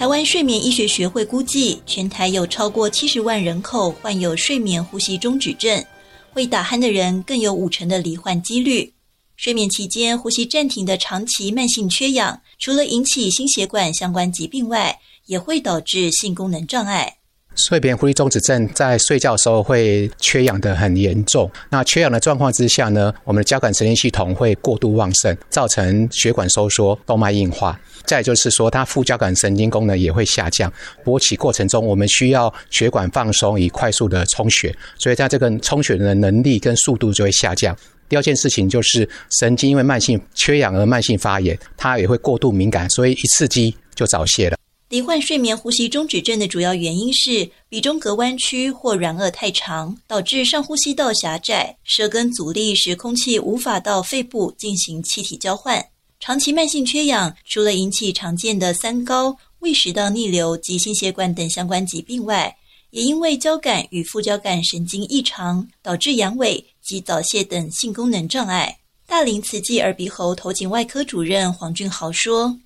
[0.00, 5.84] 台湾睡眠医学学会估计，全台有超过七十万人口患有睡眠呼吸中止症，
[6.32, 8.94] 会打鼾的人更有五成的罹患几率。
[9.36, 17.18] 睡眠期间呼吸暂停的长期慢性缺氧，除了引起心血管相关疾病外，也会导致性功能障碍。
[17.56, 21.50] 睡眠呼吸中止症在睡觉的时候会缺氧的很严重。
[21.68, 27.78] 那缺氧的状况之下呢，我们的交感神经系统会过度旺盛，造成血管收缩、动脉硬化。
[28.06, 30.72] 再就是说，它副交感神经功能也会下降。
[31.04, 37.76] 勃起过程中，我们需要血管放松以快速的充血，所以它这个充血的能力跟速度就会下降。
[38.08, 39.08] 第二件事情就是
[39.38, 44.56] 神经因为慢性缺氧而慢性发炎，它也会过度敏感，所以一刺激就早泄了。
[44.90, 55.86] 罹患睡眠呼吸中止症的主要原因是鼻中隔弯曲或软腭太长，导致上呼吸道狭窄，舌根阻力使空气无法到肺部进行气体交换。
[56.18, 62.56] 长期慢性缺氧，除了引起常见的三高、胃食道逆流及心血管等相关疾病外，
[62.90, 68.78] 也因为交感与副交感神经异常，导致阳痿及早泄等性功能障碍。
[69.06, 72.58] 大林慈济耳鼻喉头颈外科主任黄俊豪说。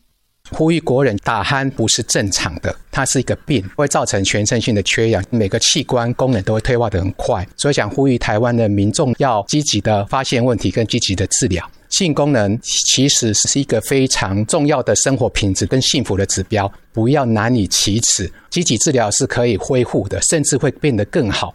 [0.54, 7.46] 呼吁国人打鼾不是正常的，它是一个病，会造成全身性的缺氧，每个器官功能都会退化的很快。
[7.56, 11.68] 所以想呼吁台湾的民众要积极的发现问题，跟积极的治疗。
[11.90, 18.32] 性功能其实是一个非常重要的生活品质跟幸福的指标，不要难以启齿。
[18.50, 21.54] 积极治疗是可以恢复的，甚至会变得更好。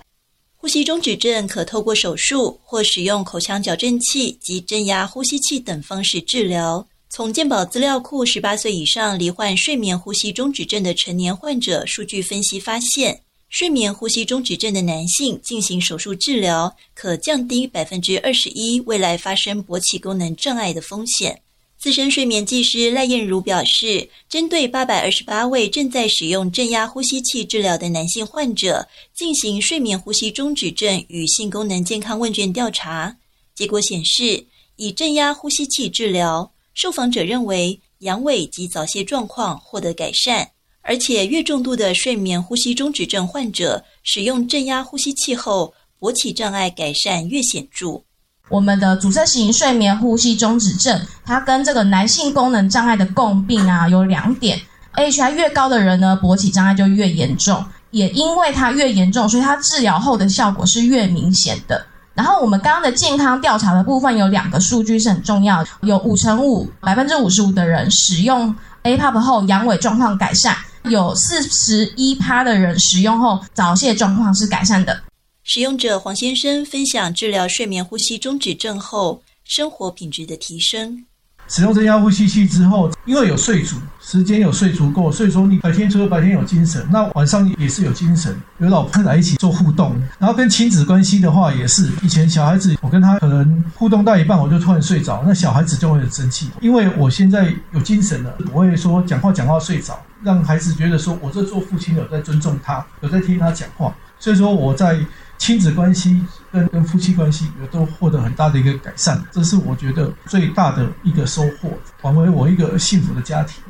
[0.58, 6.86] 呼吸中止症可透过手术或使用口腔矫正器及正压呼吸器等方式治疗。
[7.12, 21.42] 从健保资料库十八岁以上罹患睡眠呼吸中止症的成年患者数据分析发现，睡眠呼吸中止症的男性进行手术治疗，可降低百分之二十一未来发生勃起功能障碍的风险。
[21.80, 33.18] 资深睡眠技师赖燕如表示，针对八百二十八位正在使用正压呼吸器治疗的男性患者，进行睡眠呼吸中止症与性功能健康问卷调查，
[33.56, 36.52] 结果显示，以正压呼吸器治疗。
[36.82, 40.48] 受访者认为阳痿及早泄状况获得改善，
[40.82, 48.02] 而且越重度的睡眠呼吸中止症患者使用正压呼吸器后，勃起障碍改善越显著。
[48.48, 54.58] 我们的阻塞型睡眠呼吸中止症，它跟这个男性功能障碍的共病啊，有两点
[54.94, 61.86] ，HI 越高的人呢，勃起障碍就越严重；也因为它越严重，所以它治疗后的效果是越明显的。
[62.20, 68.54] 然后我们刚刚的健康调查的部分有两个数据是很重要的，有五成五百分之五十五的人使用
[68.84, 70.54] A Pop 后阳痿状况改善，
[70.84, 75.02] 有四十一趴的人使用后早泄状况是改善的。
[75.44, 81.06] 使用者黄先生分享治疗睡眠呼吸中止症后生活品质的提升。
[81.50, 105.00] 使用增压呼吸器之后，因为有睡足，时间有睡足够，所以说你白天除了白天有精神，那晚上也是有精神，有老婆来一起做互动，然后跟亲子关系的话也是，以前小孩子我跟他可能互动到一半，我就突然睡着，那小孩子就会很生气，因为我现在有精神了，不会说讲话讲话睡着，让孩子觉得说我这做父亲有在尊重他，有在听他讲话，所以说我在。
[105.40, 106.22] 亲子关系
[106.52, 111.72] 跟跟夫妻关系也都获得很大的一个改善，这是我觉得最大的一个收获，
[112.02, 113.64] 成为我一个幸福的家庭。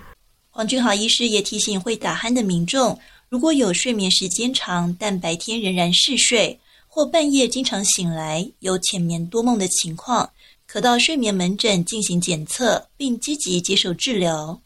[0.50, 3.00] 黄俊豪医师也提醒会打鼾的民众，
[3.30, 10.32] 如果有睡眠时间长但白天仍然嗜睡，或半夜经常醒来有浅眠多梦的情况，
[10.66, 14.60] 可到睡眠门诊进行检测，并积极接受治疗。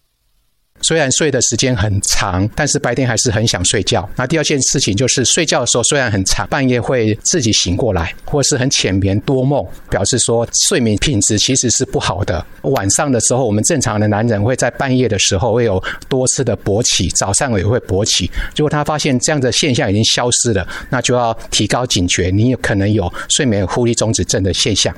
[0.82, 4.08] 虽然睡的时间很长，但是白天还是很想睡觉。
[4.18, 12.46] 那第二件事情就是睡觉的时候虽然很长，半夜会自己醒过来，或是很浅眠多梦，表示说睡眠品质其实是不好的。
[12.64, 18.30] 晚上的时候，我们正常的男人会在半夜的时候会有多次的勃起，早上也会勃起。
[18.56, 24.94] 如果他发现这样的现象已经消失了，那就要提高警觉，你有可能有睡眠呼吸中止症的现象。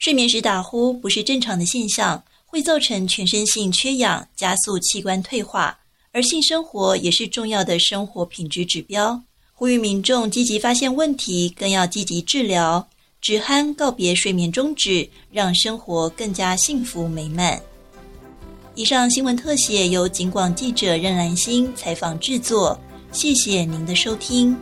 [0.00, 2.22] 睡眠时打呼不是正常的现象。
[2.50, 5.78] 会造成全身性缺氧，加速器官退化，
[6.12, 9.22] 而性生活也是重要的生活品质指标。
[9.52, 12.88] 呼吁民众积极发现问题，更要积极治疗，
[13.20, 17.60] 止鼾告别睡眠终止，让生活更加幸福美满。
[18.74, 22.80] 以上新闻特写由警广记者任兰心采访制作，
[23.12, 24.56] 谢谢您的收听。